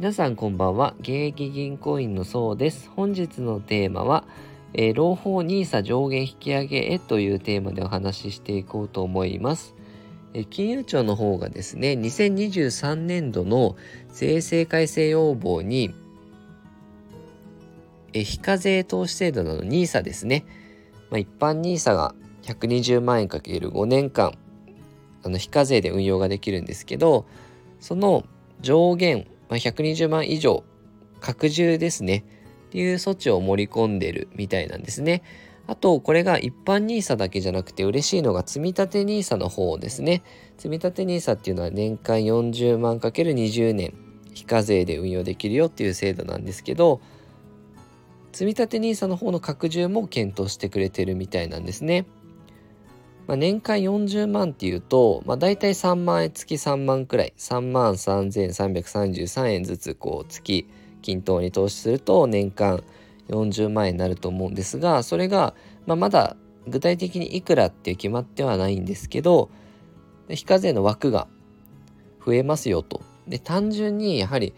[0.00, 0.94] 皆さんこんばんは。
[1.00, 2.88] 現役銀行員のそうです。
[2.96, 4.24] 本日のテーマは、
[4.72, 9.74] えー、朗報 NISA 上限引き上げへというテーマでお話ししていこうと思います。
[10.32, 13.76] え金融庁の方がですね2023年度の
[14.08, 15.94] 税制改正要望に
[18.14, 20.46] え非課税投資制度など NISA ですね、
[21.10, 22.14] まあ、一般 NISA が
[22.44, 24.32] 120万円かける5年間
[25.24, 27.26] あの非課税で運用ができるんですけど
[27.80, 28.24] その
[28.60, 30.64] 上限、まあ、120万以上
[31.20, 32.24] 拡充ですね
[32.68, 35.22] っていう措置を盛り込んでるみたいなんですね。
[35.66, 40.22] あと、これが一般 NISA だけじゃなくて嬉しいのが積立 NISA の方ですね。
[40.56, 43.94] 積立 NISA っていうのは年間40万 ×20 年
[44.32, 47.00] 非課税で運用できるよっていう制度なんですけど、
[48.32, 52.06] 積立 NISA の方の拡充も検討してくれてるみたいなんですね。
[53.30, 60.68] まあ、年間40万っていうと、まあ、大体3万円月3万くらい3万3333円ずつこう月
[61.00, 62.82] 均等に投資すると年間
[63.28, 65.54] 40万円になると思うんですがそれが、
[65.86, 66.34] まあ、まだ
[66.66, 69.48] 具体的にいくらって決まってはないんですけど
[70.28, 71.28] 非課税の枠が
[72.26, 73.00] 増えますよと。
[73.28, 74.54] で単純にやはり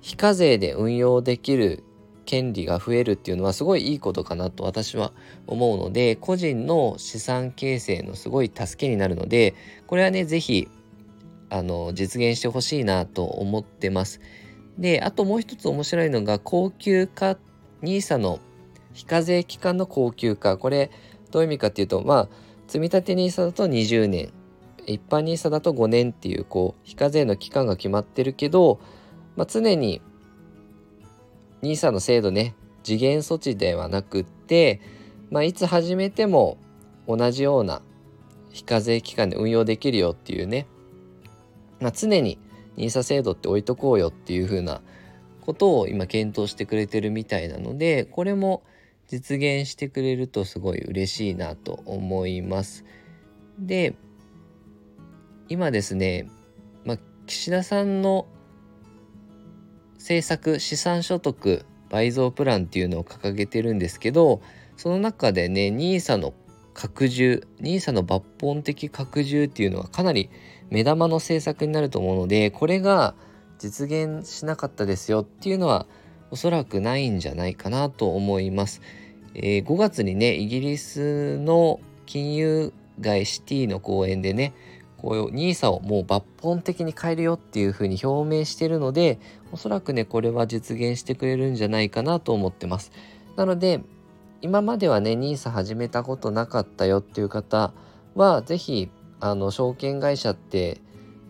[0.00, 1.82] 非課税で運用できる
[2.24, 5.12] 権利が増えるっていうのはすごいいいことかなと私は
[5.46, 9.54] 思うので個人の資産形成のすごい助けになるので
[9.86, 10.68] これはね是非
[11.50, 14.20] あの実現してほしいなと思ってます。
[14.78, 17.36] であともう一つ面白いのが高級化
[17.82, 18.40] NISA の
[18.92, 20.90] 非課税期間の高級化これ
[21.30, 22.28] どういう意味かっていうとまあ
[22.66, 24.32] 積立 NISA だと20年
[24.86, 28.80] 一般 NISA だと5年っていうこう非課税の期間が決まってるけど、
[29.36, 30.02] まあ、常に
[31.64, 34.80] NISA の制度ね次元措置ではなくって、
[35.30, 36.58] まあ、いつ始めても
[37.08, 37.80] 同じような
[38.50, 40.66] 非課税期間で運用できるよっていうね、
[41.80, 42.38] まあ、常に
[42.76, 44.82] NISA 制度って置いとこうよっていう風な
[45.40, 48.62] ことを今検討してくれてるみたいなのでこれも
[49.08, 52.84] 実現してくれるとすごい嬉しいなと思います。
[53.58, 53.94] で
[55.48, 56.28] 今ですね、
[56.84, 58.26] まあ、岸田さんの
[60.04, 64.42] 政策資産所得倍増プランっていうのを掲げてるんですけど
[64.76, 66.34] その中でね NISA の
[66.74, 70.28] 拡充 NISA の抜本的拡充っていうのはかなり
[70.68, 73.14] 目玉の政策になると思うのでこれが
[73.58, 75.86] 実現しなかったですよっていうのは
[76.30, 78.82] おそらくないんじゃないかなと思います。
[79.34, 84.52] えー、5月にねイギリスの金融街シティの公園でね
[85.04, 89.20] こう NISA をもう抜本的に変えるよっていうふうに表明してるので
[89.52, 92.90] おそらくねこれは実現してくれるんじゃないかなと思ってます。
[93.36, 93.82] なので
[94.40, 97.74] 今まではね NISA 始めたことなかったよっていう方
[98.14, 100.80] は是非あの証券会社って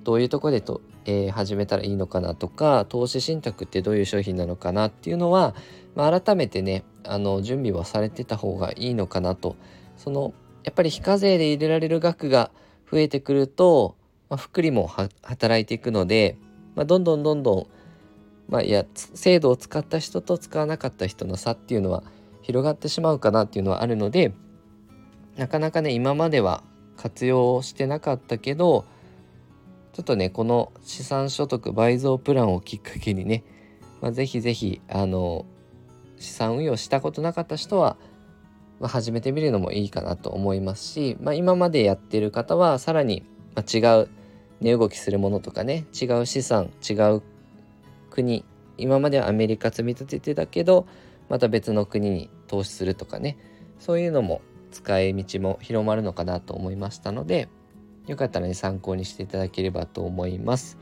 [0.05, 5.57] どういうとこでと、えー、始めたらいいのかなとか投資信託ってどういう商品なのかなっていうのは、
[5.97, 9.57] まあ、改めてねあの準備はされてた方がいいのかなと
[9.97, 10.33] その
[10.63, 12.53] やっぱり非課税で入れられる額が
[12.95, 13.97] 増えてくると、
[14.31, 16.39] まあ、福利も働いていくので、
[16.77, 17.67] まあ、どんどんどんどん、
[18.49, 22.05] まあ、いや制度を使った人と使わなかった人の差っていうのは
[22.43, 24.33] 広がってしまうかなっていうのはあるので
[25.37, 26.63] なかなかね今までは
[26.97, 28.85] 活用してなかったけど
[29.93, 33.43] ちょっとねこの資産所得倍増プランをきっかけにね、
[34.01, 35.47] まあ、ぜひぜひあの
[36.17, 37.97] 資産運用したことなかった人は、
[38.81, 43.25] まあ、始めてみるのもいいかなと思いますし、まあ、今までやってる方はさらに、
[43.73, 44.09] 違う
[44.61, 47.23] 値動きするものとかね違う資産違う
[48.11, 48.45] 国
[48.79, 50.87] 今まではアメリカ積み立ててたけど
[51.29, 53.39] また別の国に投資するとかね
[53.79, 54.43] そういうのも
[54.73, 57.49] 使い道も広まるのかなと思いましたので
[58.07, 60.79] よかったらね参考にしていただければと思います。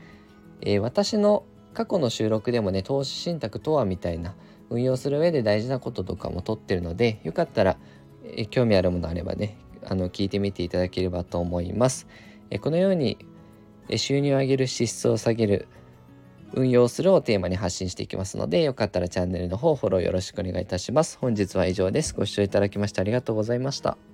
[0.61, 4.35] えー、私の過去の収録でもね投資信託とはみたいな
[4.69, 7.77] 運用する上で大事なこととかも取ってるのでよかったら、
[8.23, 12.07] え、興味あるものあればねあの聞いてみていただければと思います。
[12.49, 13.17] え、このように
[13.95, 15.67] 収入を上げる支出を下げる
[16.53, 21.17] 運用するをテーマに発信していきますので、よかったらチャンネルの方フォローよろしくお願いいたします。
[21.19, 22.13] 本日は以上です。
[22.13, 24.12] ご視聴いただきましてありがとうございました。